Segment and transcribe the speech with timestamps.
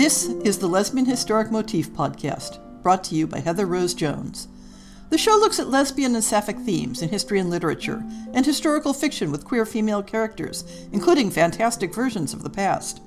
[0.00, 4.48] This is the Lesbian Historic Motif podcast, brought to you by Heather Rose Jones.
[5.10, 8.02] The show looks at lesbian and sapphic themes in history and literature,
[8.32, 13.02] and historical fiction with queer female characters, including fantastic versions of the past.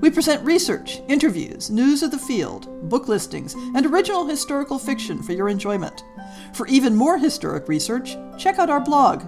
[0.00, 5.34] We present research, interviews, news of the field, book listings, and original historical fiction for
[5.34, 6.04] your enjoyment.
[6.54, 9.24] For even more historic research, check out our blog,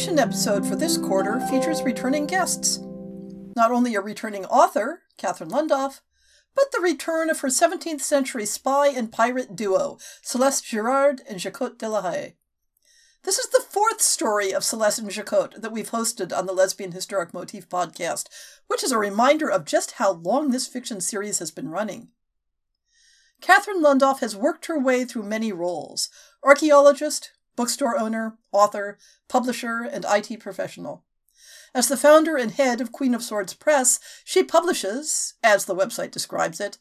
[0.00, 2.78] fiction episode for this quarter features returning guests.
[3.54, 6.00] Not only a returning author, Catherine Lundoff,
[6.54, 11.78] but the return of her 17th century spy and pirate duo, Celeste Girard and Jacquot
[11.78, 12.36] de la Haye.
[13.24, 16.92] This is the fourth story of Celeste and Jacquot that we've hosted on the Lesbian
[16.92, 18.26] Historic Motif podcast,
[18.68, 22.08] which is a reminder of just how long this fiction series has been running.
[23.42, 26.08] Catherine Lundoff has worked her way through many roles
[26.42, 28.96] archaeologist, bookstore owner, author,
[29.28, 31.04] publisher, and IT professional.
[31.74, 36.10] As the founder and head of Queen of Swords Press, she publishes, as the website
[36.10, 36.78] describes it,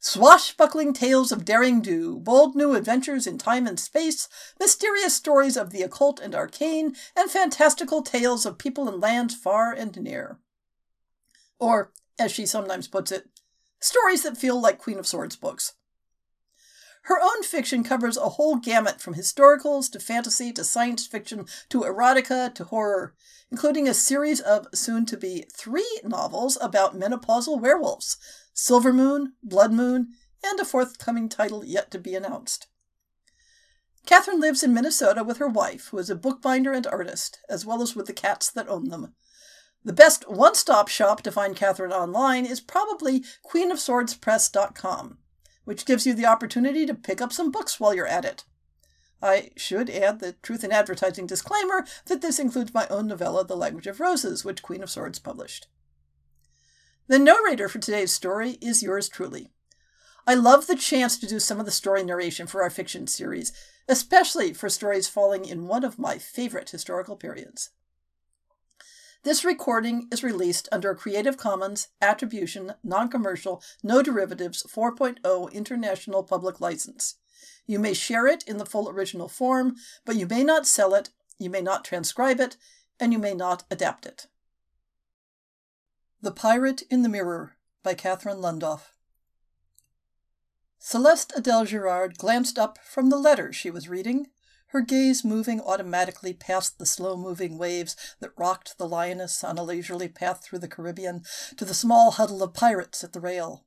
[0.00, 4.28] swashbuckling tales of daring do, bold new adventures in time and space,
[4.60, 9.72] mysterious stories of the occult and arcane, and fantastical tales of people and lands far
[9.72, 10.38] and near.
[11.58, 13.30] Or, as she sometimes puts it,
[13.80, 15.72] stories that feel like Queen of Swords books.
[17.08, 21.80] Her own fiction covers a whole gamut from historicals to fantasy to science fiction to
[21.80, 23.14] erotica to horror,
[23.50, 28.18] including a series of soon to be three novels about menopausal werewolves
[28.52, 30.08] Silver Moon, Blood Moon,
[30.44, 32.66] and a forthcoming title yet to be announced.
[34.04, 37.80] Catherine lives in Minnesota with her wife, who is a bookbinder and artist, as well
[37.80, 39.14] as with the cats that own them.
[39.82, 45.16] The best one stop shop to find Catherine online is probably queenofswordspress.com
[45.68, 48.46] which gives you the opportunity to pick up some books while you're at it.
[49.22, 53.54] I should add the truth in advertising disclaimer that this includes my own novella, The
[53.54, 55.66] Language of Roses, which Queen of Swords published.
[57.08, 59.50] The narrator for today's story is yours truly.
[60.26, 63.52] I love the chance to do some of the story narration for our fiction series,
[63.90, 67.72] especially for stories falling in one of my favorite historical periods.
[69.24, 76.60] This recording is released under a Creative Commons Attribution, Non-Commercial, No Derivatives 4.0 International Public
[76.60, 77.16] License.
[77.66, 79.74] You may share it in the full original form,
[80.04, 82.56] but you may not sell it, you may not transcribe it,
[83.00, 84.28] and you may not adapt it.
[86.22, 88.92] The Pirate in the Mirror by Catherine Lundoff.
[90.78, 94.28] Celeste Adele Girard glanced up from the letter she was reading
[94.68, 99.62] her gaze moving automatically past the slow moving waves that rocked the lioness on a
[99.62, 101.22] leisurely path through the Caribbean
[101.56, 103.64] to the small huddle of pirates at the rail.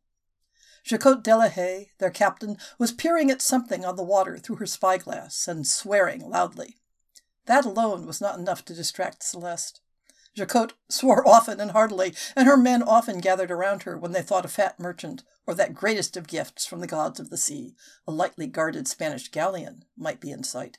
[0.83, 4.65] Jacquot de la Haye, their captain, was peering at something on the water through her
[4.65, 6.77] spyglass and swearing loudly.
[7.45, 9.81] That alone was not enough to distract Celeste.
[10.35, 14.45] Jacquot swore often and heartily, and her men often gathered around her when they thought
[14.45, 17.75] a fat merchant, or that greatest of gifts from the gods of the sea,
[18.07, 20.77] a lightly guarded Spanish galleon, might be in sight.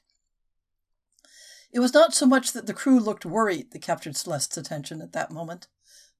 [1.72, 5.12] It was not so much that the crew looked worried that captured Celeste's attention at
[5.12, 5.68] that moment.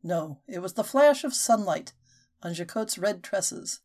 [0.03, 1.93] No, it was the flash of sunlight
[2.43, 3.81] on Jacquot's red tresses,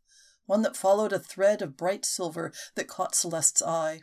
[0.46, 4.02] one that followed a thread of bright silver that caught Celeste's eye.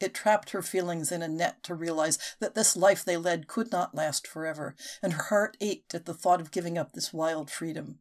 [0.00, 3.72] It trapped her feelings in a net to realize that this life they led could
[3.72, 7.50] not last forever, and her heart ached at the thought of giving up this wild
[7.50, 8.00] freedom.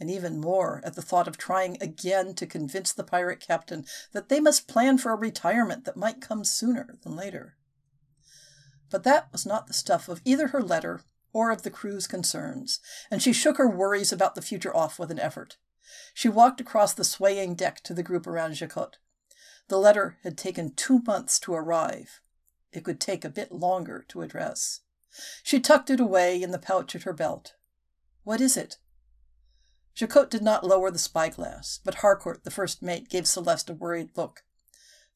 [0.00, 4.30] And even more at the thought of trying again to convince the pirate captain that
[4.30, 7.56] they must plan for a retirement that might come sooner than later.
[8.90, 11.02] But that was not the stuff of either her letter
[11.32, 12.80] or of the crew's concerns,
[13.10, 15.56] and she shook her worries about the future off with an effort.
[16.12, 18.98] She walked across the swaying deck to the group around Jacquot.
[19.68, 22.20] The letter had taken two months to arrive.
[22.72, 24.80] It could take a bit longer to address.
[25.42, 27.54] She tucked it away in the pouch at her belt.
[28.24, 28.78] What is it?
[29.94, 34.10] Jacquot did not lower the spyglass, but Harcourt, the first mate, gave Celeste a worried
[34.16, 34.44] look.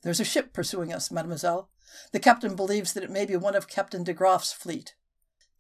[0.03, 1.71] There's a ship pursuing us, mademoiselle.
[2.13, 4.95] The captain believes that it may be one of Captain de Graaf's fleet.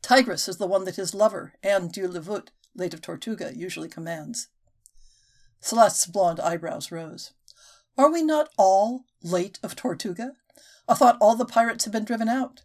[0.02, 4.48] Tigress is the one that his lover, Anne Dieu-le-Veut, late of Tortuga, usually commands.
[5.60, 7.32] Celeste's blonde eyebrows rose.
[7.96, 10.32] Are we not all late of Tortuga?
[10.86, 12.62] I thought all the pirates had been driven out.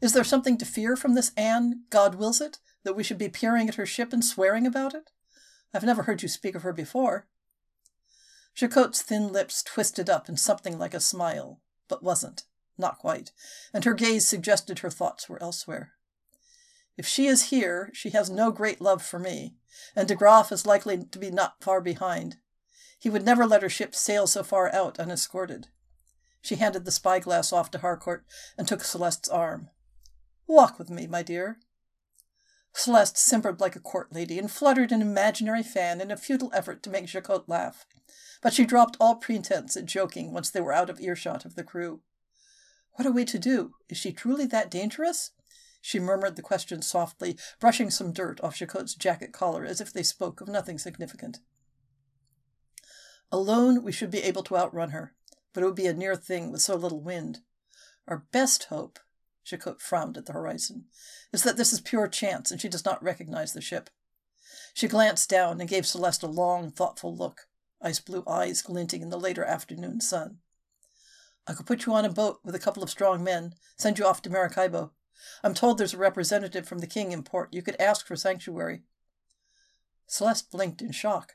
[0.00, 3.28] Is there something to fear from this Anne, God wills it, that we should be
[3.28, 5.10] peering at her ship and swearing about it?
[5.72, 7.26] I've never heard you speak of her before.
[8.54, 12.42] Jacquot's thin lips twisted up in something like a smile, but wasn't.
[12.82, 13.30] Not quite,
[13.72, 15.92] and her gaze suggested her thoughts were elsewhere.
[16.96, 19.54] If she is here, she has no great love for me,
[19.94, 22.38] and de Graaf is likely to be not far behind.
[22.98, 25.68] He would never let her ship sail so far out unescorted.
[26.40, 28.24] She handed the spyglass off to Harcourt
[28.58, 29.70] and took Celeste's arm.
[30.48, 31.60] Walk with me, my dear.
[32.74, 36.82] Celeste simpered like a court lady and fluttered an imaginary fan in a futile effort
[36.82, 37.86] to make Jacquot laugh,
[38.42, 41.62] but she dropped all pretense at joking once they were out of earshot of the
[41.62, 42.00] crew.
[42.92, 43.72] What are we to do?
[43.88, 45.30] Is she truly that dangerous?
[45.80, 50.02] She murmured the question softly, brushing some dirt off Jacquot's jacket collar as if they
[50.02, 51.40] spoke of nothing significant.
[53.32, 55.14] Alone, we should be able to outrun her
[55.52, 57.40] but it would be a near thing with so little wind.
[58.08, 58.98] Our best hope,
[59.44, 60.86] Jacquot frowned at the horizon,
[61.32, 63.90] is that this is pure chance and she does not recognize the ship.
[64.74, 67.42] She glanced down and gave Celeste a long, thoughtful look,
[67.80, 70.38] ice blue eyes glinting in the later afternoon sun.
[71.46, 74.06] I could put you on a boat with a couple of strong men, send you
[74.06, 74.92] off to Maracaibo.
[75.42, 77.52] I'm told there's a representative from the king in port.
[77.52, 78.82] You could ask for sanctuary.
[80.06, 81.34] Celeste blinked in shock.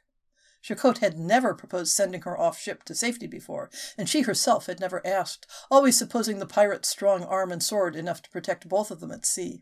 [0.61, 4.79] Jacquot had never proposed sending her off ship to safety before, and she herself had
[4.79, 8.99] never asked, always supposing the pirate's strong arm and sword enough to protect both of
[8.99, 9.61] them at sea.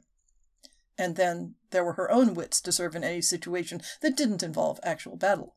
[0.98, 4.80] And then there were her own wits to serve in any situation that didn't involve
[4.82, 5.56] actual battle.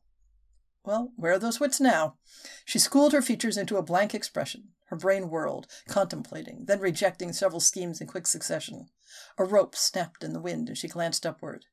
[0.89, 2.15] Well, where are those wits now?
[2.65, 4.69] She schooled her features into a blank expression.
[4.85, 8.89] Her brain whirled, contemplating, then rejecting several schemes in quick succession.
[9.37, 11.65] A rope snapped in the wind, and she glanced upward.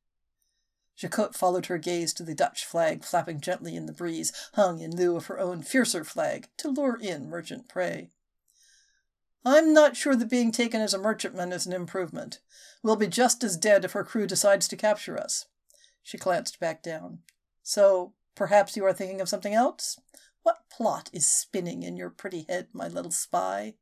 [0.99, 4.95] Jacquot followed her gaze to the Dutch flag flapping gently in the breeze, hung in
[4.95, 8.11] lieu of her own fiercer flag to lure in merchant prey.
[9.47, 12.41] I'm not sure that being taken as a merchantman is an improvement.
[12.83, 15.47] We'll be just as dead if her crew decides to capture us.
[16.03, 17.21] She glanced back down.
[17.63, 19.99] So, perhaps you are thinking of something else?
[20.43, 23.75] What plot is spinning in your pretty head, my little spy?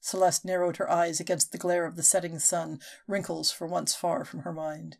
[0.00, 4.26] Celeste narrowed her eyes against the glare of the setting sun, wrinkles for once far
[4.26, 4.98] from her mind.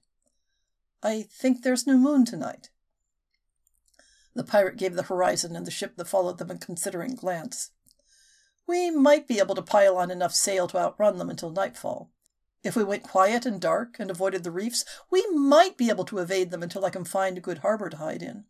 [1.03, 2.71] I think there's no moon tonight.
[4.35, 7.73] The pirate gave the horizon and the ship that followed them a considering glance.
[8.67, 12.11] We might be able to pile on enough sail to outrun them until nightfall.
[12.65, 16.19] If we went quiet and dark and avoided the reefs, we might be able to
[16.19, 18.47] evade them until I can find a good harbor to hide in.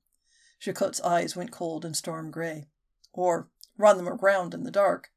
[0.60, 2.68] Jacquot's eyes went cold and storm gray.
[3.12, 5.10] Or run them aground in the dark.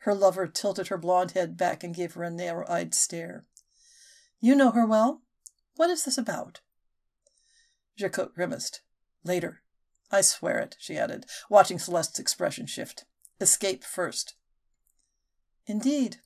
[0.00, 3.46] Her lover tilted her blonde head back and gave her a narrow eyed stare.
[4.38, 5.22] You know her well?
[5.76, 6.60] What is this about?
[7.96, 8.82] Jacquot grimaced.
[9.24, 9.62] Later.
[10.10, 13.06] I swear it, she added, watching Celeste's expression shift.
[13.40, 14.34] Escape first.
[15.66, 16.18] Indeed.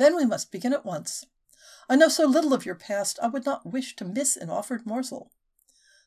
[0.00, 1.26] Then we must begin at once.
[1.86, 4.86] I know so little of your past, I would not wish to miss an offered
[4.86, 5.30] morsel.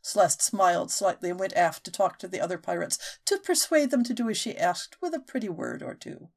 [0.01, 4.03] Celeste smiled slightly and went aft to talk to the other pirates, to persuade them
[4.05, 6.29] to do as she asked with a pretty word or two.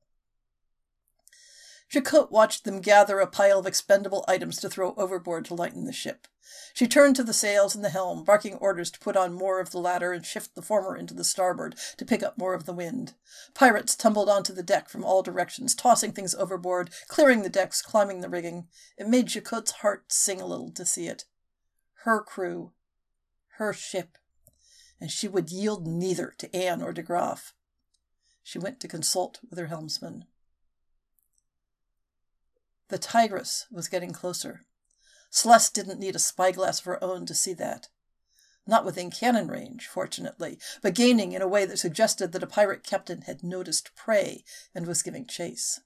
[1.88, 5.93] Jacquot watched them gather a pile of expendable items to throw overboard to lighten the
[5.93, 6.27] ship.
[6.75, 9.71] She turned to the sails and the helm, barking orders to put on more of
[9.71, 12.73] the latter and shift the former into the starboard to pick up more of the
[12.73, 13.15] wind.
[13.55, 18.21] Pirates tumbled onto the deck from all directions, tossing things overboard, clearing the decks, climbing
[18.21, 18.69] the rigging.
[18.97, 21.25] It made Jacquot's heart sing a little to see it.
[22.05, 22.73] Her crew,
[23.56, 24.19] her ship,
[25.00, 27.55] and she would yield neither to Anne or de Graaf.
[28.43, 30.27] She went to consult with her helmsman.
[32.88, 34.65] The Tigress was getting closer.
[35.31, 37.88] Celeste didn't need a spyglass of her own to see that.
[38.67, 42.83] Not within cannon range, fortunately, but gaining in a way that suggested that a pirate
[42.83, 45.81] captain had noticed prey and was giving chase.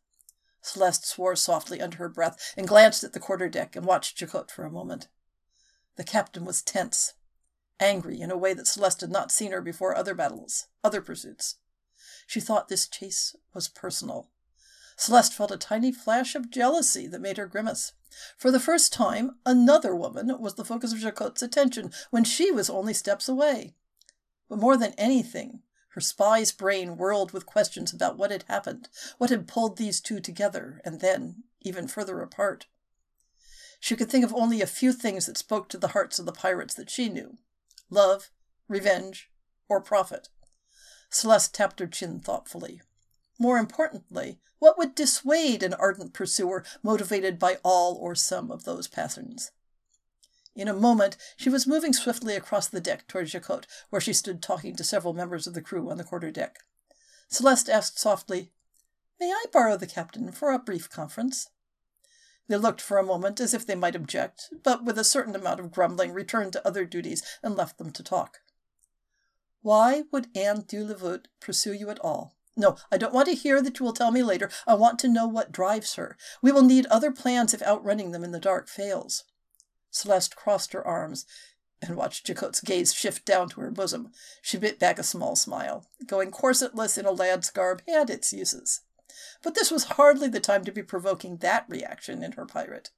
[0.63, 4.65] Celeste swore softly under her breath and glanced at the quarter-deck and watched Jacquot for
[4.65, 5.09] a moment.
[5.97, 7.15] The captain was tense,
[7.79, 11.57] angry in a way that Celeste had not seen her before other battles, other pursuits.
[12.27, 14.31] She thought this chase was personal,
[15.01, 17.95] Celeste felt a tiny flash of jealousy that made her grimace.
[18.37, 22.69] For the first time, another woman was the focus of Jacquot's attention when she was
[22.69, 23.75] only steps away.
[24.47, 25.63] But more than anything,
[25.95, 30.21] her spy's brain whirled with questions about what had happened, what had pulled these two
[30.21, 32.67] together, and then even further apart.
[33.81, 36.33] She could think of only a few things that spoke to the hearts of the
[36.33, 37.39] pirates that she knew
[37.89, 38.31] love,
[38.69, 39.31] revenge,
[39.67, 40.29] or profit.
[41.09, 42.83] Celeste tapped her chin thoughtfully.
[43.41, 48.87] More importantly, what would dissuade an ardent pursuer motivated by all or some of those
[48.87, 49.51] patterns?
[50.55, 54.43] In a moment, she was moving swiftly across the deck toward Jacquot, where she stood
[54.43, 56.59] talking to several members of the crew on the quarter deck.
[57.29, 58.53] Celeste asked softly,
[59.19, 61.49] May I borrow the captain for a brief conference?
[62.47, 65.61] They looked for a moment as if they might object, but with a certain amount
[65.61, 68.41] of grumbling returned to other duties and left them to talk.
[69.63, 72.37] Why would Anne Dieu-le-Veut pursue you at all?
[72.57, 74.51] No, I don't want to hear that you will tell me later.
[74.67, 76.17] I want to know what drives her.
[76.43, 79.25] We will need other plans if outrunning them in the dark fails.
[79.91, 81.27] Celeste crossed her arms.
[81.83, 84.13] and watched Jacquot's gaze shift down to her bosom.
[84.43, 85.87] She bit back a small smile.
[86.07, 88.83] Going corsetless in a lad's garb had its uses.
[89.43, 92.91] But this was hardly the time to be provoking that reaction in her pirate.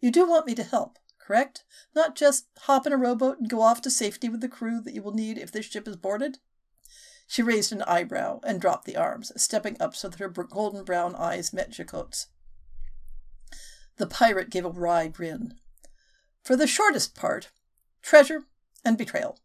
[0.00, 1.64] You do want me to help, correct?
[1.94, 4.94] Not just hop in a rowboat and go off to safety with the crew that
[4.94, 6.38] you will need if this ship is boarded?
[7.30, 11.14] She raised an eyebrow and dropped the arms, stepping up so that her golden brown
[11.14, 12.26] eyes met Jacquot's.
[13.98, 15.54] The pirate gave a wry grin.
[16.42, 17.52] For the shortest part,
[18.02, 18.46] treasure
[18.84, 19.38] and betrayal.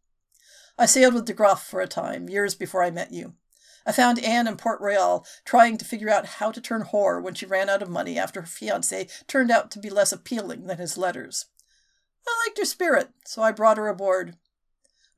[0.80, 3.36] I sailed with De Graaf for a time, years before I met you.
[3.86, 7.36] I found Anne in Port Royal trying to figure out how to turn whore when
[7.36, 10.80] she ran out of money after her fiance turned out to be less appealing than
[10.80, 11.46] his letters.
[12.28, 14.38] I liked her spirit, so I brought her aboard.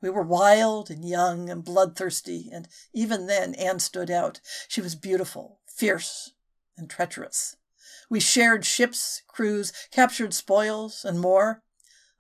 [0.01, 4.39] We were wild and young and bloodthirsty, and even then Anne stood out.
[4.67, 6.33] She was beautiful, fierce,
[6.77, 7.55] and treacherous.
[8.09, 11.63] We shared ships, crews, captured spoils, and more.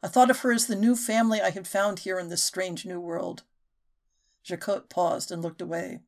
[0.01, 2.85] I thought of her as the new family I had found here in this strange
[2.85, 3.43] new world.
[4.43, 5.99] Jacquot paused and looked away.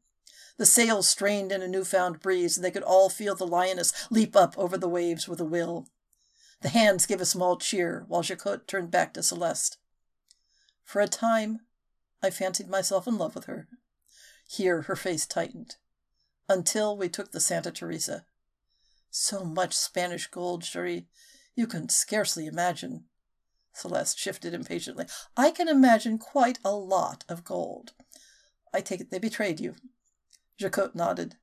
[0.57, 4.35] The sails strained in a newfound breeze, and they could all feel the lioness leap
[4.35, 5.87] up over the waves with a will.
[6.61, 9.77] The hands gave a small cheer, while Jacquot turned back to Celeste.
[10.89, 11.59] For a time,
[12.23, 13.67] I fancied myself in love with her.
[14.47, 15.75] Here her face tightened.
[16.47, 18.25] Until we took the Santa Teresa.
[19.11, 21.05] So much Spanish gold, Cherie,
[21.53, 23.03] you can scarcely imagine.
[23.71, 25.05] Celeste shifted impatiently.
[25.37, 27.91] I can imagine quite a lot of gold.
[28.73, 29.75] I take it they betrayed you.
[30.57, 31.35] Jacquot nodded.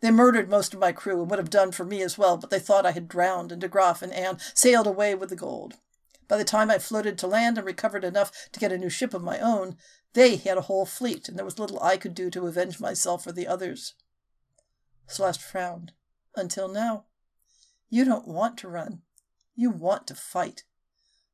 [0.00, 2.48] They murdered most of my crew and would have done for me as well, but
[2.48, 5.74] they thought I had drowned, and De Graaf and Anne sailed away with the gold.
[6.28, 9.14] By the time I floated to land and recovered enough to get a new ship
[9.14, 9.76] of my own,
[10.12, 13.26] they had a whole fleet, and there was little I could do to avenge myself
[13.26, 13.94] or the others.
[15.06, 15.92] Celeste frowned.
[16.34, 17.04] Until now.
[17.88, 19.02] You don't want to run.
[19.54, 20.64] You want to fight.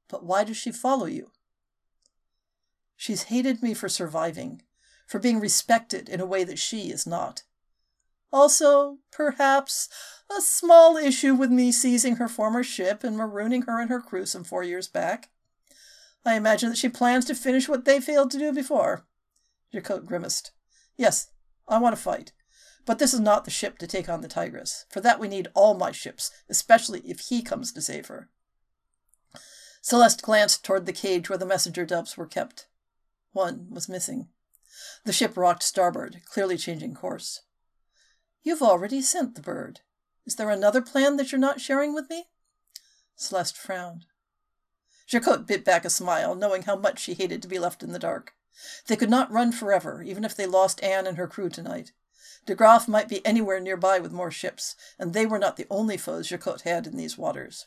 [0.09, 1.31] But why does she follow you?
[2.97, 4.63] She's hated me for surviving,
[5.07, 7.43] for being respected in a way that she is not.
[8.33, 9.89] Also, perhaps,
[10.35, 14.25] a small issue with me seizing her former ship and marooning her and her crew
[14.25, 15.31] some four years back.
[16.25, 19.05] I imagine that she plans to finish what they failed to do before.
[19.73, 20.53] Jacquot grimaced.
[20.97, 21.29] Yes,
[21.69, 22.33] I want to fight.
[22.85, 24.87] But this is not the ship to take on the Tigress.
[24.89, 28.29] For that we need all my ships, especially if he comes to save her.
[29.83, 32.67] Celeste glanced toward the cage where the messenger doves were kept.
[33.33, 34.29] One was missing.
[35.05, 37.43] The ship rocked starboard, clearly changing course.
[38.43, 39.81] You've already sent the bird.
[40.27, 42.27] Is there another plan that you're not sharing with me?
[43.17, 44.07] Celeste frowned.
[45.07, 47.99] Jacquot bit back a smile, knowing how much she hated to be left in the
[47.99, 48.35] dark.
[48.87, 51.93] They could not run forever, even if they lost Anne and her crew tonight.
[52.47, 55.97] De Graaf might be anywhere nearby with more ships, and they were not the only
[55.97, 57.67] foes Jacquot had in these waters.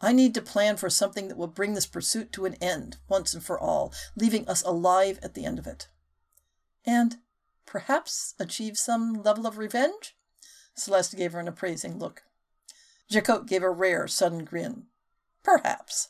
[0.00, 3.34] I need to plan for something that will bring this pursuit to an end, once
[3.34, 5.88] and for all, leaving us alive at the end of it.
[6.84, 7.18] And
[7.66, 10.16] Perhaps achieve some level of revenge?
[10.74, 12.22] Celeste gave her an appraising look.
[13.08, 14.86] Jacquot gave a rare, sudden grin.
[15.42, 16.08] Perhaps.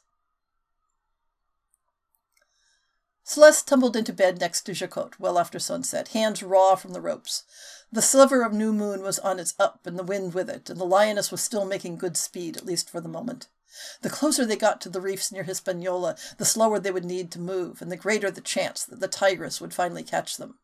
[3.25, 7.44] Celeste tumbled into bed next to Jacquot well after sunset, hands raw from the ropes.
[7.90, 10.80] The sliver of new moon was on its up and the wind with it, and
[10.80, 13.49] the lioness was still making good speed, at least for the moment.
[14.02, 17.38] The closer they got to the reefs near Hispaniola, the slower they would need to
[17.38, 20.59] move, and the greater the chance that the tigress would finally catch them.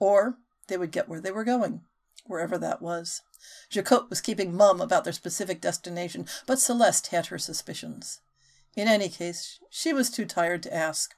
[0.00, 1.82] Or they would get where they were going,
[2.24, 3.22] wherever that was.
[3.70, 8.20] Jacquot was keeping mum about their specific destination, but Celeste had her suspicions.
[8.76, 11.14] In any case, she was too tired to ask,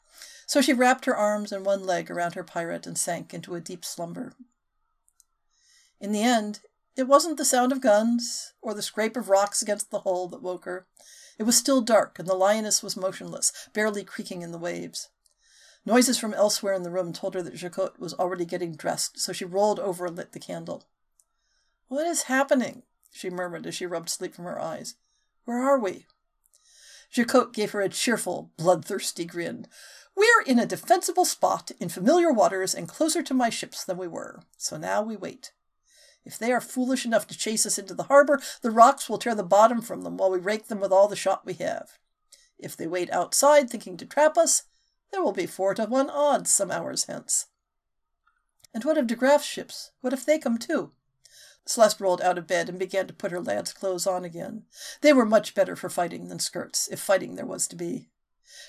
[0.46, 3.60] so she wrapped her arms and one leg around her pirate and sank into a
[3.60, 4.34] deep slumber.
[6.00, 6.60] In the end,
[6.96, 10.42] it wasn't the sound of guns or the scrape of rocks against the hull that
[10.42, 10.86] woke her.
[11.38, 15.08] It was still dark, and the lioness was motionless, barely creaking in the waves.
[15.84, 19.32] Noises from elsewhere in the room told her that Jacquot was already getting dressed, so
[19.32, 20.84] she rolled over and lit the candle.
[21.88, 22.82] What is happening?
[23.10, 24.94] she murmured as she rubbed sleep from her eyes.
[25.44, 26.06] Where are we?
[27.10, 29.66] Jacquot gave her a cheerful, bloodthirsty grin.
[30.16, 34.08] We're in a defensible spot, in familiar waters, and closer to my ships than we
[34.08, 34.40] were.
[34.56, 35.52] So now we wait.
[36.24, 39.34] If they are foolish enough to chase us into the harbor, the rocks will tear
[39.34, 41.98] the bottom from them while we rake them with all the shot we have.
[42.58, 44.64] If they wait outside, thinking to trap us,
[45.12, 47.46] there will be four to one odds some hours hence.
[48.74, 49.92] And what of De Graaf's ships?
[50.00, 50.92] What if they come too?
[51.66, 54.64] Celeste rolled out of bed and began to put her lad's clothes on again.
[55.00, 58.08] They were much better for fighting than skirts, if fighting there was to be.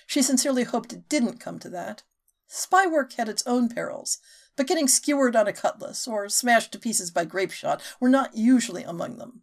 [0.06, 2.04] She sincerely hoped it didn't come to that.
[2.48, 4.20] Spy work had its own perils,
[4.56, 8.36] but getting skewered on a cutlass or smashed to pieces by grape shot were not
[8.36, 9.42] usually among them.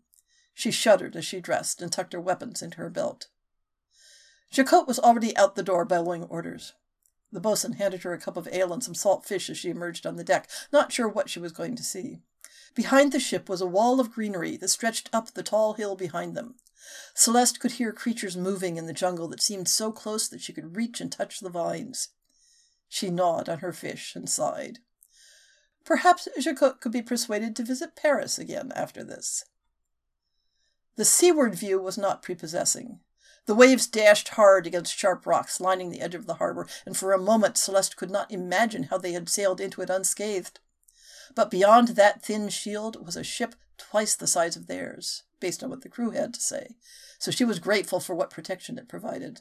[0.54, 3.28] She shuddered as she dressed and tucked her weapons into her belt.
[4.50, 6.74] Jacquot was already out the door bellowing orders.
[7.32, 10.06] The boatswain handed her a cup of ale and some salt fish as she emerged
[10.06, 12.18] on the deck, not sure what she was going to see.
[12.74, 16.36] Behind the ship was a wall of greenery that stretched up the tall hill behind
[16.36, 16.56] them.
[17.14, 20.76] Celeste could hear creatures moving in the jungle that seemed so close that she could
[20.76, 22.08] reach and touch the vines.
[22.88, 24.78] She gnawed on her fish and sighed.
[25.84, 29.44] Perhaps Jacquot could be persuaded to visit Paris again after this.
[30.96, 33.00] The seaward view was not prepossessing.
[33.46, 37.12] The waves dashed hard against sharp rocks lining the edge of the harbor, and for
[37.12, 40.60] a moment Celeste could not imagine how they had sailed into it unscathed.
[41.34, 45.70] But beyond that thin shield was a ship twice the size of theirs, based on
[45.70, 46.76] what the crew had to say,
[47.18, 49.40] so she was grateful for what protection it provided.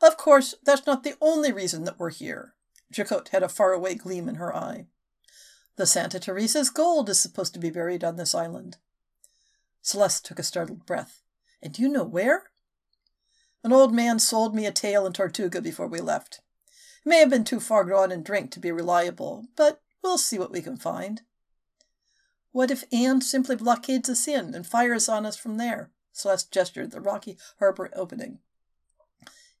[0.00, 2.54] Of course, that's not the only reason that we're here.
[2.92, 4.86] Jacquot had a faraway gleam in her eye.
[5.76, 8.76] The Santa Teresa's gold is supposed to be buried on this island.
[9.82, 11.22] Celeste took a startled breath.
[11.62, 12.44] And do you know where?
[13.66, 16.40] An old man sold me a tale in Tortuga before we left.
[17.04, 20.38] It may have been too far gone in drink to be reliable, but we'll see
[20.38, 21.22] what we can find.
[22.52, 25.90] What if Anne simply blockades us in and fires on us from there?
[26.12, 28.38] Celeste gestured the rocky harbor opening.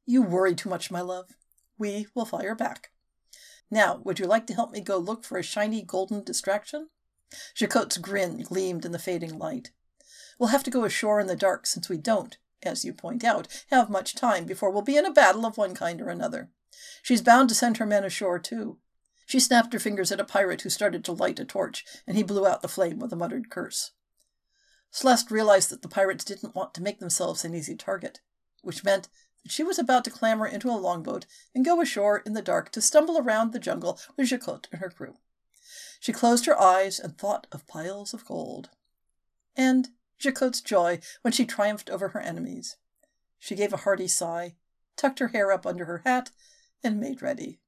[0.04, 1.34] You worry too much, my love.
[1.76, 2.92] We will fire back.
[3.72, 6.90] Now, would you like to help me go look for a shiny golden distraction?
[7.56, 9.72] Jacquot's grin gleamed in the fading light.
[10.38, 13.48] We'll have to go ashore in the dark since we don't, as you point out,
[13.70, 16.50] have much time before we'll be in a battle of one kind or another.
[17.02, 18.78] She's bound to send her men ashore, too.
[19.26, 22.22] She snapped her fingers at a pirate who started to light a torch, and he
[22.22, 23.92] blew out the flame with a muttered curse.
[24.90, 28.20] Celeste realized that the pirates didn't want to make themselves an easy target,
[28.62, 29.08] which meant
[29.42, 32.70] that she was about to clamber into a longboat and go ashore in the dark
[32.72, 35.16] to stumble around the jungle with Jacquot and her crew.
[36.00, 38.70] She closed her eyes and thought of piles of gold.
[39.56, 42.76] And Jacquot's joy when she triumphed over her enemies.
[43.38, 44.54] She gave a hearty sigh,
[44.96, 46.30] tucked her hair up under her hat,
[46.82, 47.60] and made ready.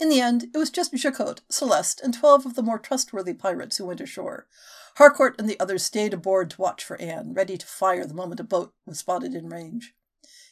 [0.00, 3.76] In the end, it was just Jacquot, Celeste, and twelve of the more trustworthy pirates
[3.76, 4.48] who went ashore.
[4.96, 8.40] Harcourt and the others stayed aboard to watch for Anne, ready to fire the moment
[8.40, 9.94] a boat was spotted in range.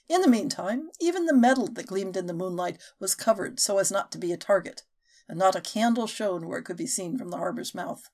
[0.08, 3.90] In the meantime, even the metal that gleamed in the moonlight was covered so as
[3.90, 4.82] not to be a target,
[5.28, 8.10] and not a candle shone where it could be seen from the harbor's mouth.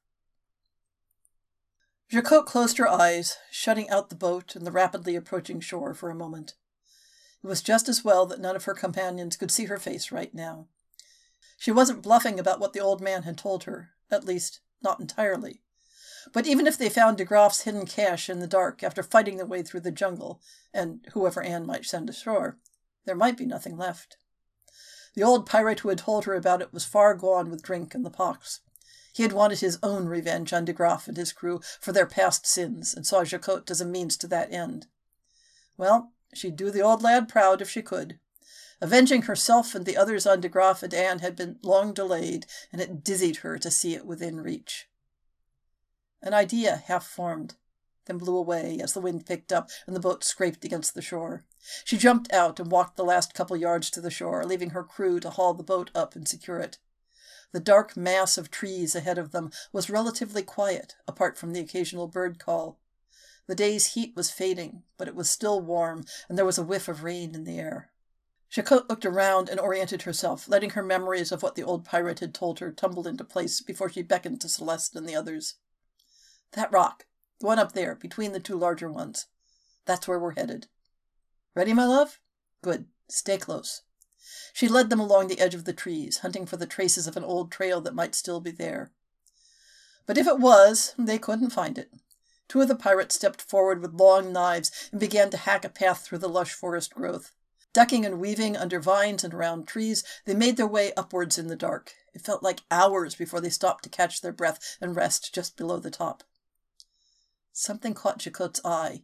[2.09, 6.15] Jacquot closed her eyes, shutting out the boat and the rapidly approaching shore for a
[6.15, 6.55] moment.
[7.43, 10.33] It was just as well that none of her companions could see her face right
[10.33, 10.69] now.
[11.59, 15.63] She wasn't bluffing about what the old man had told her, at least, not entirely.
[16.33, 19.47] But even if they found de Graaf's hidden cache in the dark after fighting their
[19.47, 20.41] way through the jungle,
[20.73, 22.59] and whoever Anne might send ashore,
[23.05, 24.17] there might be nothing left.
[25.15, 28.05] The old pirate who had told her about it was far gone with drink and
[28.05, 28.61] the pox.
[29.17, 32.47] He had wanted his own revenge on de Graaf and his crew for their past
[32.47, 34.89] sins, and saw Jacquot as a means to that end.
[35.79, 38.19] Well, she'd do the old lad proud if she could.
[38.79, 42.79] Avenging herself and the others on de Graaf and Anne had been long delayed, and
[42.79, 44.87] it dizzied her to see it within reach.
[46.21, 47.55] An idea half formed,
[48.05, 51.47] then blew away as the wind picked up and the boat scraped against the shore.
[51.87, 55.21] She jumped out and walked the last couple yards to the shore, leaving her crew
[55.21, 56.77] to haul the boat up and secure it.
[57.53, 62.09] The dark mass of trees ahead of them was relatively quiet, apart from the occasional
[62.09, 62.79] bird call.
[63.47, 66.89] The day's heat was fading, but it was still warm, and there was a whiff
[66.89, 67.91] of rain in the air.
[68.51, 72.35] Jacquot looked around and oriented herself, letting her memories of what the old pirate had
[72.35, 75.55] told her tumble into place before she beckoned to Celeste and the others.
[76.53, 77.07] That rock,
[77.41, 79.27] the one up there, between the two larger ones.
[79.85, 80.69] That's where we're headed.
[81.55, 82.21] Ready, my love?
[82.63, 82.87] Good.
[83.09, 83.83] Stay close.
[84.53, 87.25] She led them along the edge of the trees, hunting for the traces of an
[87.25, 88.91] old trail that might still be there.
[90.07, 91.93] But if it was, they couldn't find it.
[92.49, 96.03] Two of the pirates stepped forward with long knives and began to hack a path
[96.03, 97.33] through the lush forest growth.
[97.73, 101.57] Ducking and weaving under vines and around trees, they made their way upwards in the
[101.57, 101.93] dark.
[102.15, 105.79] It felt like hours before they stopped to catch their breath and rest just below
[105.79, 106.23] the top.
[107.53, 109.03] Something caught Jacquot's eye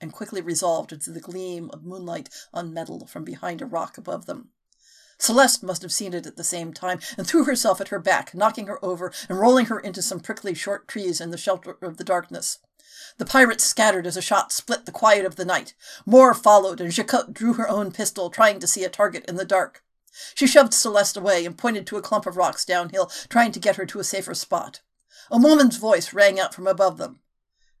[0.00, 4.26] and quickly resolved into the gleam of moonlight on metal from behind a rock above
[4.26, 4.50] them.
[5.18, 8.34] Celeste must have seen it at the same time and threw herself at her back,
[8.34, 11.96] knocking her over and rolling her into some prickly short trees in the shelter of
[11.96, 12.58] the darkness.
[13.18, 15.74] The pirates scattered as a shot split the quiet of the night.
[16.04, 19.44] More followed, and Jacquot drew her own pistol, trying to see a target in the
[19.44, 19.82] dark.
[20.34, 23.76] She shoved Celeste away and pointed to a clump of rocks downhill, trying to get
[23.76, 24.80] her to a safer spot.
[25.30, 27.20] A woman's voice rang out from above them.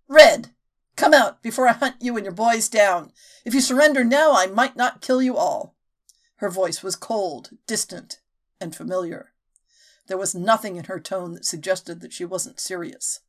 [0.08, 0.54] Red,
[0.96, 3.12] come out before I hunt you and your boys down.
[3.44, 5.75] If you surrender now, I might not kill you all.
[6.36, 8.20] Her voice was cold, distant,
[8.60, 9.32] and familiar.
[10.06, 13.20] There was nothing in her tone that suggested that she wasn't serious.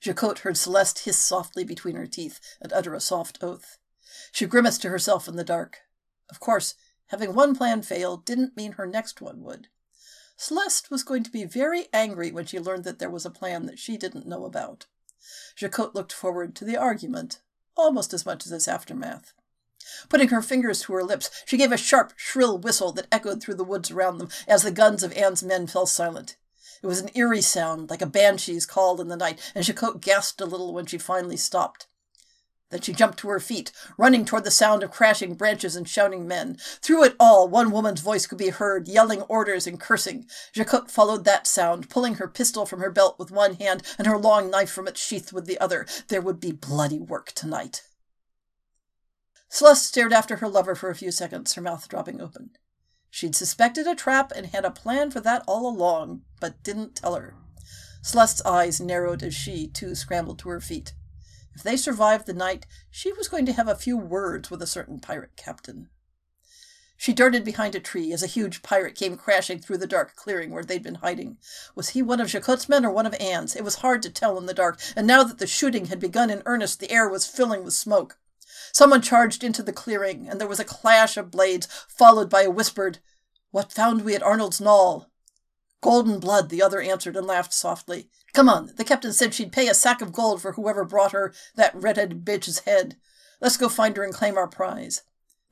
[0.00, 3.78] Jacquot heard Celeste hiss softly between her teeth and utter a soft oath.
[4.32, 5.80] She grimaced to herself in the dark.
[6.30, 6.74] Of course,
[7.08, 9.68] having one plan fail didn't mean her next one would.
[10.36, 13.66] Celeste was going to be very angry when she learned that there was a plan
[13.66, 14.86] that she didn't know about.
[15.56, 17.40] Jacquot looked forward to the argument
[17.76, 19.34] almost as much as its aftermath.
[20.08, 23.54] Putting her fingers to her lips, she gave a sharp, shrill whistle that echoed through
[23.54, 26.36] the woods around them as the guns of Anne's men fell silent.
[26.82, 30.40] It was an eerie sound, like a banshee's called in the night, and Jacquot gasped
[30.40, 31.86] a little when she finally stopped.
[32.70, 36.26] Then she jumped to her feet, running toward the sound of crashing branches and shouting
[36.26, 36.58] men.
[36.82, 40.26] Through it all, one woman's voice could be heard, yelling orders and cursing.
[40.52, 44.18] Jacquot followed that sound, pulling her pistol from her belt with one hand and her
[44.18, 45.86] long knife from its sheath with the other.
[46.08, 47.82] There would be bloody work tonight.
[49.56, 52.50] Celeste stared after her lover for a few seconds, her mouth dropping open.
[53.08, 57.14] She'd suspected a trap and had a plan for that all along, but didn't tell
[57.14, 57.36] her.
[58.02, 60.92] Celeste's eyes narrowed as she, too, scrambled to her feet.
[61.54, 64.66] If they survived the night, she was going to have a few words with a
[64.66, 65.88] certain pirate captain.
[66.98, 70.50] She darted behind a tree as a huge pirate came crashing through the dark clearing
[70.50, 71.38] where they'd been hiding.
[71.74, 73.56] Was he one of Jacquot's men or one of Anne's?
[73.56, 76.28] It was hard to tell in the dark, and now that the shooting had begun
[76.28, 78.18] in earnest, the air was filling with smoke.
[78.72, 82.50] Someone charged into the clearing, and there was a clash of blades, followed by a
[82.50, 82.98] whispered,
[83.50, 85.10] What found we at Arnold's Knoll?
[85.80, 88.08] Golden blood, the other answered and laughed softly.
[88.32, 91.32] Come on, the captain said she'd pay a sack of gold for whoever brought her
[91.54, 92.96] that red-headed bitch's head.
[93.40, 95.02] Let's go find her and claim our prize.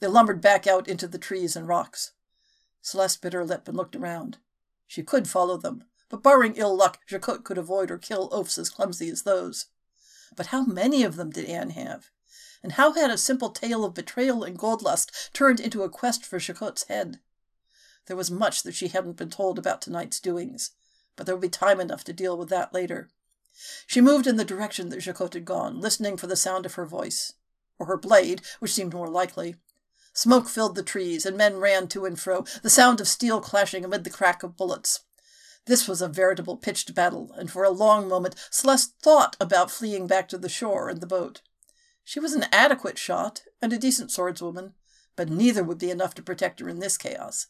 [0.00, 2.12] They lumbered back out into the trees and rocks.
[2.80, 4.38] Celeste bit her lip and looked around.
[4.86, 8.70] She could follow them, but barring ill luck, Jacquot could avoid or kill oafs as
[8.70, 9.66] clumsy as those.
[10.36, 12.10] But how many of them did Anne have?
[12.64, 16.24] And how had a simple tale of betrayal and gold lust turned into a quest
[16.24, 17.20] for Jacquot's head?
[18.06, 20.70] There was much that she hadn't been told about tonight's doings,
[21.14, 23.10] but there would be time enough to deal with that later.
[23.86, 26.86] She moved in the direction that Jacquot had gone, listening for the sound of her
[26.86, 27.34] voice,
[27.78, 29.56] or her blade, which seemed more likely.
[30.14, 33.84] Smoke filled the trees, and men ran to and fro, the sound of steel clashing
[33.84, 35.00] amid the crack of bullets.
[35.66, 40.06] This was a veritable pitched battle, and for a long moment Celeste thought about fleeing
[40.06, 41.42] back to the shore and the boat.
[42.04, 44.74] She was an adequate shot and a decent swordswoman,
[45.16, 47.46] but neither would be enough to protect her in this chaos.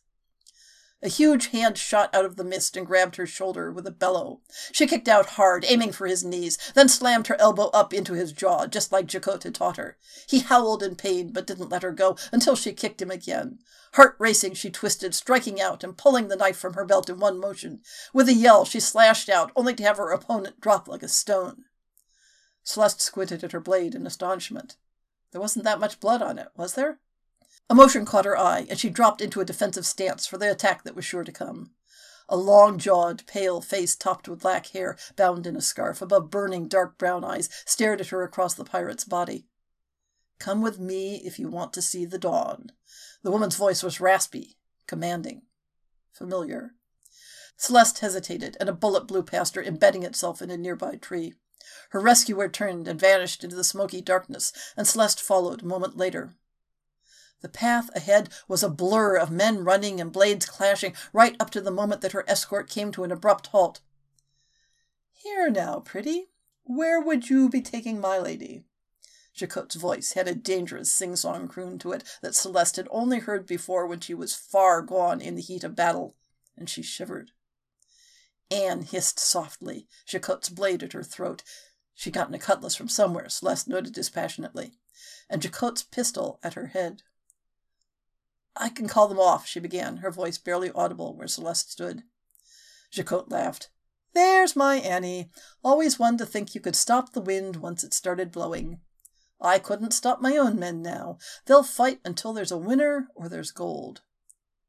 [1.03, 4.41] A huge hand shot out of the mist and grabbed her shoulder with a bellow.
[4.73, 8.33] She kicked out hard, aiming for his knees, then slammed her elbow up into his
[8.33, 9.99] jaw, just like Jacquot had taught her.
[10.27, 13.59] He howled in pain, but didn't let her go until she kicked him again.
[13.95, 17.39] Heart racing, she twisted, striking out and pulling the knife from her belt in one
[17.39, 17.83] motion.
[18.15, 21.65] With a yell, she slashed out, only to have her opponent drop like a stone.
[22.65, 24.77] Celeste squinted at her blade in astonishment.
[25.31, 26.99] There wasn't that much blood on it, was there?
[27.71, 30.97] Emotion caught her eye, and she dropped into a defensive stance for the attack that
[30.97, 31.71] was sure to come.
[32.29, 36.69] A long jawed, pale face topped with black hair, bound in a scarf, above burning
[36.69, 39.47] dark brown eyes, stared at her across the pirate's body.
[40.39, 42.73] Come with me if you want to see the dawn.
[43.23, 45.43] The woman's voice was raspy, commanding,
[46.13, 46.73] familiar.
[47.57, 51.35] Celeste hesitated, and a bullet blew past her, embedding itself in a nearby tree.
[51.91, 56.35] Her rescuer turned and vanished into the smoky darkness, and Celeste followed a moment later.
[57.41, 61.61] The path ahead was a blur of men running and blades clashing right up to
[61.61, 63.81] the moment that her escort came to an abrupt halt.
[65.13, 66.31] Here now, pretty,
[66.63, 68.65] where would you be taking my lady?
[69.35, 73.87] Jacquot's voice had a dangerous sing-song croon to it that Celeste had only heard before
[73.87, 76.15] when she was far gone in the heat of battle,
[76.57, 77.33] and she shivered.
[78.55, 81.43] Anne hissed softly, Jacquot's blade at her throat.
[81.93, 84.75] She'd gotten a cutlass from somewhere, Celeste noted dispassionately,
[85.29, 87.03] and Jacquot's pistol at her head.
[88.55, 92.05] I can call them off, she began, her voice barely audible where Celeste stood.
[92.93, 93.71] Jacquot laughed.
[94.13, 95.31] There's my Annie.
[95.65, 98.79] Always one to think you could stop the wind once it started blowing.
[99.41, 101.19] I couldn't stop my own men now.
[101.47, 104.03] They'll fight until there's a winner or there's gold.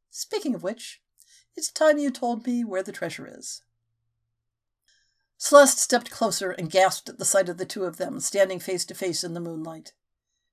[0.09, 1.01] Speaking of which,
[1.55, 3.61] it's time you told me where the treasure is.
[5.37, 8.85] Celeste stepped closer and gasped at the sight of the two of them standing face
[8.85, 9.93] to face in the moonlight.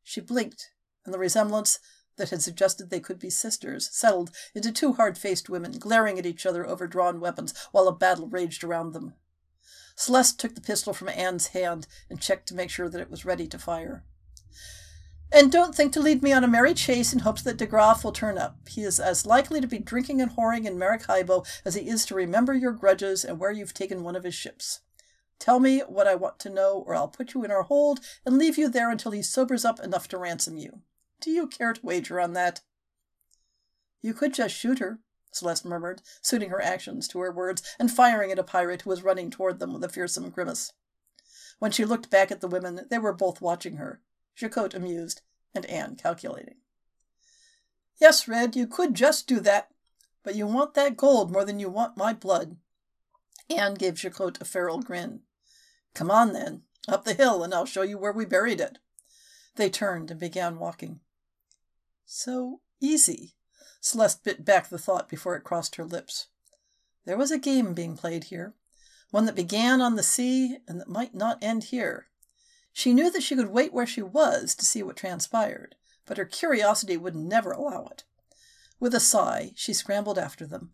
[0.02, 0.70] She blinked,
[1.04, 1.78] and the resemblance
[2.16, 6.26] that had suggested they could be sisters settled into two hard faced women glaring at
[6.26, 9.14] each other over drawn weapons while a battle raged around them.
[9.96, 13.24] Celeste took the pistol from Anne's hand and checked to make sure that it was
[13.24, 14.04] ready to fire.
[15.34, 18.04] And don't think to lead me on a merry chase in hopes that de Graaf
[18.04, 18.68] will turn up.
[18.68, 22.14] He is as likely to be drinking and whoring in Maracaibo as he is to
[22.14, 24.80] remember your grudges and where you've taken one of his ships.
[25.38, 28.36] Tell me what I want to know, or I'll put you in our hold and
[28.36, 30.80] leave you there until he sobers up enough to ransom you.
[31.22, 32.60] Do you care to wager on that?
[34.02, 34.98] You could just shoot her,
[35.32, 39.02] Celeste murmured, suiting her actions to her words and firing at a pirate who was
[39.02, 40.74] running toward them with a fearsome grimace.
[41.58, 44.02] When she looked back at the women, they were both watching her,
[44.34, 45.22] Jacquot amused,
[45.54, 46.56] and Anne calculating.
[48.00, 49.68] Yes, Red, you could just do that,
[50.22, 52.56] but you want that gold more than you want my blood.
[53.48, 55.20] Anne gave Jacquot a feral grin.
[55.94, 58.78] Come on, then, up the hill, and I'll show you where we buried it.
[59.56, 61.00] They turned and began walking.
[62.06, 63.34] So easy.
[63.80, 66.28] Celeste bit back the thought before it crossed her lips.
[67.04, 68.54] There was a game being played here,
[69.10, 72.06] one that began on the sea and that might not end here.
[72.72, 76.24] She knew that she could wait where she was to see what transpired, but her
[76.24, 78.04] curiosity would never allow it.
[78.80, 80.72] With a sigh, she scrambled after them.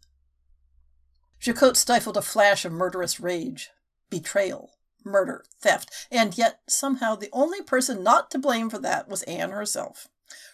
[1.40, 3.70] Jacquot stifled a flash of murderous rage.
[4.10, 4.70] Betrayal,
[5.04, 9.50] murder, theft, and yet somehow the only person not to blame for that was Anne
[9.50, 10.08] herself.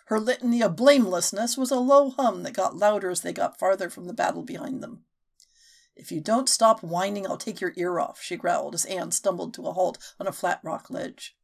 [0.07, 3.89] Her litany of blamelessness was a low hum that got louder as they got farther
[3.89, 5.05] from the battle behind them.
[5.97, 9.55] If you don't stop whining, I'll take your ear off, she growled as Anne stumbled
[9.55, 11.37] to a halt on a flat rock ledge.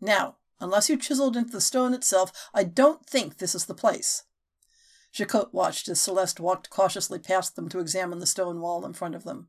[0.00, 4.24] Now, unless you chiseled into the stone itself, I don't think this is the place.
[5.12, 9.14] Jacquot watched as Celeste walked cautiously past them to examine the stone wall in front
[9.14, 9.48] of them.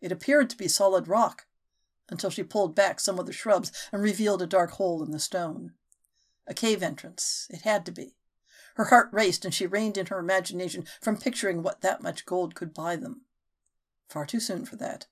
[0.00, 1.46] It appeared to be solid rock,
[2.08, 5.20] until she pulled back some of the shrubs and revealed a dark hole in the
[5.20, 5.74] stone.
[6.46, 8.16] A cave entrance, it had to be.
[8.74, 12.54] Her heart raced, and she reined in her imagination from picturing what that much gold
[12.54, 13.22] could buy them.
[14.10, 15.06] Far too soon for that.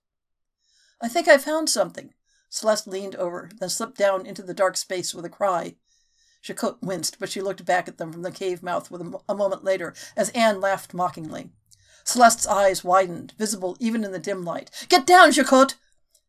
[1.00, 2.14] I think I found something.
[2.50, 5.76] Celeste leaned over, then slipped down into the dark space with a cry.
[6.42, 9.62] Jacquot winced, but she looked back at them from the cave mouth with a, moment
[9.62, 11.50] later, as Anne laughed mockingly.
[12.04, 14.70] Celeste's eyes widened, visible even in the dim light.
[14.88, 15.74] Get down, Jacquot!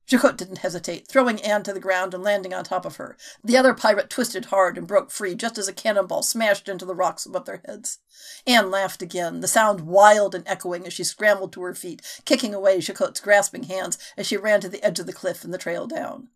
[0.09, 3.15] Jacquot didn't hesitate, throwing Anne to the ground and landing on top of her.
[3.43, 6.95] The other pirate twisted hard and broke free just as a cannonball smashed into the
[6.95, 7.99] rocks above their heads.
[8.47, 12.55] Anne laughed again, the sound wild and echoing as she scrambled to her feet, kicking
[12.55, 15.59] away Jacquot's grasping hands as she ran to the edge of the cliff and the
[15.59, 16.29] trail down.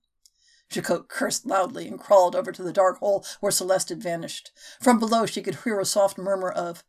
[0.70, 4.52] Jacquot cursed loudly and crawled over to the dark hole where Celeste had vanished.
[4.82, 6.84] From below she could hear a soft murmur of,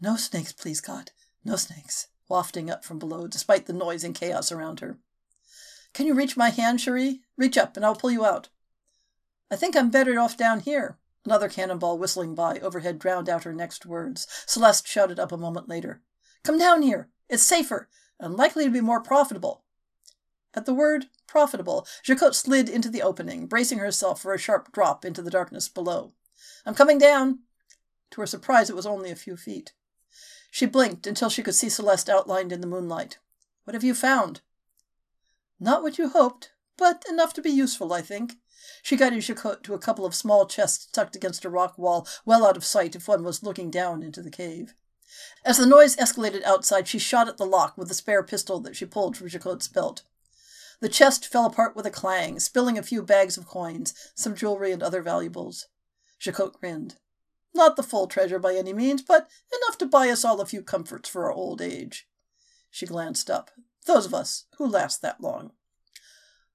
[0.00, 1.10] No snakes, please God,
[1.44, 4.98] no snakes, wafting up from below, despite the noise and chaos around her.
[5.94, 7.20] Can you reach my hand, Cherie?
[7.36, 8.48] Reach up, and I'll pull you out.
[9.50, 10.98] I think I'm better off down here.
[11.24, 14.26] Another cannonball whistling by overhead drowned out her next words.
[14.46, 16.00] Celeste shouted up a moment later.
[16.42, 17.10] Come down here.
[17.28, 19.62] It's safer, and likely to be more profitable.
[20.54, 25.04] At the word profitable, Jacquot slid into the opening, bracing herself for a sharp drop
[25.04, 26.12] into the darkness below.
[26.66, 27.40] I'm coming down.
[28.10, 29.72] To her surprise, it was only a few feet.
[30.50, 33.18] She blinked until she could see Celeste outlined in the moonlight.
[33.64, 34.42] What have you found?
[35.62, 38.34] Not what you hoped, but enough to be useful, I think.
[38.82, 42.44] She guided Jacquot to a couple of small chests tucked against a rock wall, well
[42.44, 44.74] out of sight if one was looking down into the cave.
[45.44, 48.74] As the noise escalated outside, she shot at the lock with the spare pistol that
[48.74, 50.02] she pulled from Jacquot's belt.
[50.80, 54.72] The chest fell apart with a clang, spilling a few bags of coins, some jewelry,
[54.72, 55.68] and other valuables.
[56.18, 56.96] Jacquot grinned.
[57.54, 60.62] Not the full treasure by any means, but enough to buy us all a few
[60.62, 62.08] comforts for our old age.
[62.68, 63.52] She glanced up.
[63.86, 65.52] Those of us who last that long.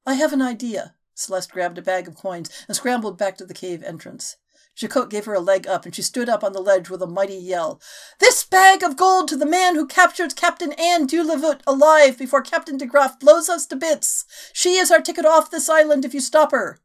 [0.06, 0.96] I have an idea.
[1.14, 4.38] Celeste grabbed a bag of coins and scrambled back to the cave entrance.
[4.78, 7.08] Jacquot gave her a leg up, and she stood up on the ledge with a
[7.08, 7.82] mighty yell.
[8.20, 12.78] This bag of gold to the man who captures Captain Anne Dieu-le-Veut alive before Captain
[12.78, 14.26] de Graaf blows us to bits.
[14.54, 16.80] She is our ticket off this island if you stop her.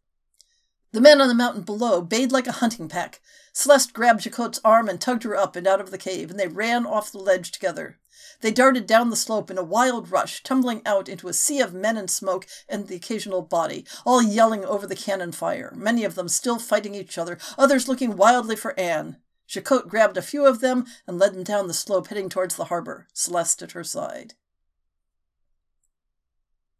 [0.92, 3.20] The men on the mountain below bayed like a hunting pack.
[3.52, 6.48] Celeste grabbed Jacquot's arm and tugged her up and out of the cave, and they
[6.48, 7.98] ran off the ledge together.
[8.40, 11.74] They darted down the slope in a wild rush, tumbling out into a sea of
[11.74, 16.14] men and smoke and the occasional body, all yelling over the cannon fire, many of
[16.14, 19.18] them still fighting each other, others looking wildly for Anne.
[19.46, 22.64] Jacquot grabbed a few of them and led them down the slope, heading towards the
[22.66, 24.34] harbor, Celeste at her side.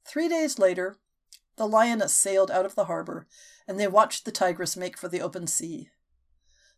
[0.06, 0.96] Three days later,
[1.56, 3.26] the lioness sailed out of the harbor,
[3.68, 5.90] and they watched the tigress make for the open sea.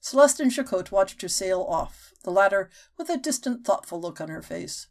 [0.04, 4.28] Celeste and Jacquot watched her sail off, the latter with a distant, thoughtful look on
[4.28, 4.88] her face.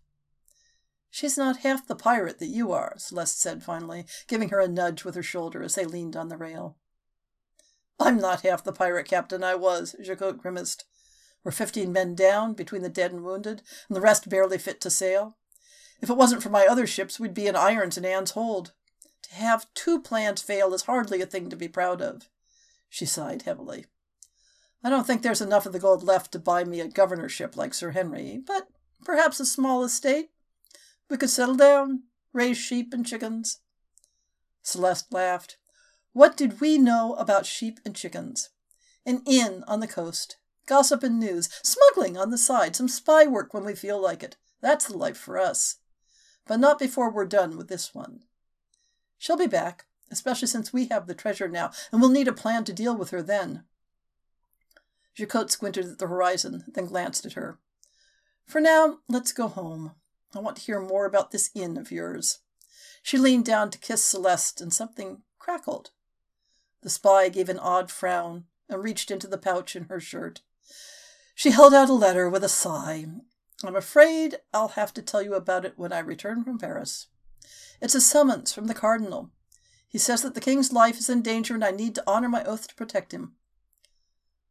[1.11, 5.03] She's not half the pirate that you are, Celeste said finally, giving her a nudge
[5.03, 6.77] with her shoulder as they leaned on the rail.
[7.99, 10.85] I'm not half the pirate captain I was, Jacquot grimaced.
[11.43, 14.89] We're fifteen men down, between the dead and wounded, and the rest barely fit to
[14.89, 15.37] sail.
[16.01, 18.73] If it wasn't for my other ships, we'd be in irons in Anne's hold.
[19.29, 22.29] To have two plans fail is hardly a thing to be proud of.
[22.89, 23.85] She sighed heavily.
[24.83, 27.73] I don't think there's enough of the gold left to buy me a governorship like
[27.73, 28.67] Sir Henry, but
[29.05, 30.29] perhaps a small estate.
[31.09, 33.59] We could settle down, raise sheep and chickens.
[34.61, 35.57] Celeste laughed.
[36.11, 38.49] What did we know about sheep and chickens?
[39.05, 43.53] An inn on the coast, gossip and news, smuggling on the side, some spy work
[43.53, 44.35] when we feel like it.
[44.61, 45.77] That's the life for us.
[46.45, 48.23] But not before we're done with this one.
[49.17, 52.65] She'll be back, especially since we have the treasure now, and we'll need a plan
[52.65, 53.63] to deal with her then.
[55.15, 57.59] Jacquot squinted at the horizon, then glanced at her.
[58.45, 59.91] For now, let's go home.
[60.35, 62.39] I want to hear more about this inn of yours.
[63.03, 65.91] She leaned down to kiss Celeste, and something crackled.
[66.81, 70.41] The spy gave an odd frown and reached into the pouch in her shirt.
[71.35, 73.05] She held out a letter with a sigh.
[73.63, 77.07] I'm afraid I'll have to tell you about it when I return from Paris.
[77.81, 79.31] It's a summons from the Cardinal.
[79.87, 82.43] He says that the king's life is in danger and I need to honor my
[82.43, 83.35] oath to protect him.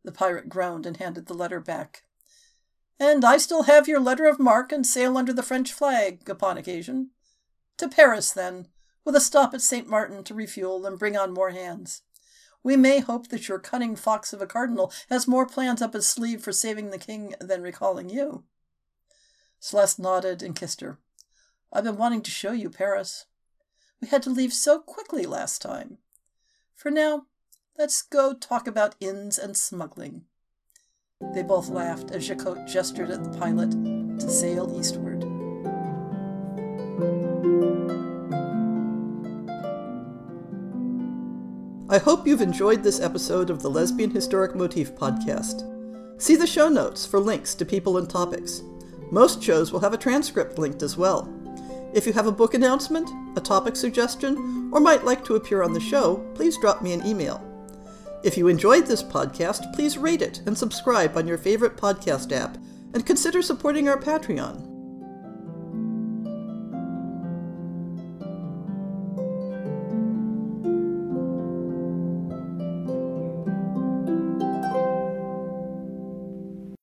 [0.05, 2.05] The pirate groaned and handed the letter back.
[2.99, 6.59] And I still have your letter of marque and sail under the French flag upon
[6.59, 7.11] occasion.
[7.79, 8.69] To Paris, then,
[9.05, 9.89] with a stop at St.
[9.89, 12.03] Martin to refuel and bring on more hands.
[12.63, 16.07] We may hope that your cunning fox of a cardinal has more plans up his
[16.07, 18.45] sleeve for saving the king than recalling you.
[19.59, 20.99] Celeste nodded and kissed her.
[21.73, 23.27] I've been wanting to show you Paris.
[24.01, 25.99] We had to leave so quickly last time.
[26.75, 27.27] For now,
[27.79, 30.23] let's go talk about inns and smuggling.
[31.35, 33.71] They both laughed as Jacquot gestured at the pilot
[34.21, 35.25] to sail eastward.
[41.89, 45.69] I hope you've enjoyed this episode of the Lesbian Historic Motif podcast.
[46.21, 48.63] See the show notes for links to people and topics.
[49.11, 51.31] Most shows will have a transcript linked as well.
[51.93, 55.75] If you have a book announcement, a topic suggestion, or might like to appear on
[55.75, 57.52] the show, please drop me an email.
[58.25, 62.57] If you enjoyed this podcast, please rate it and subscribe on your favorite podcast app,
[62.95, 64.72] and consider supporting our Patreon.